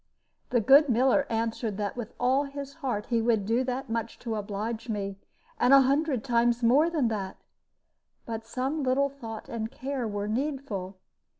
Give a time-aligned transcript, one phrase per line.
[0.49, 4.33] The good miller answered that with all his heart he would do that much to
[4.33, 5.19] oblige me,
[5.59, 7.37] and a hundred times more than that;
[8.25, 10.97] but some little thought and care were needful.